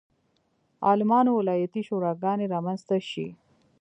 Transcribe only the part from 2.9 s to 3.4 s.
شي.